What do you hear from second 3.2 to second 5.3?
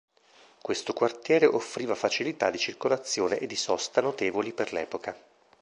e di sosta notevoli per l'epoca.